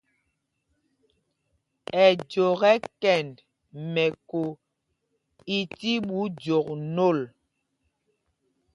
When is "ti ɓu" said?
5.77-6.17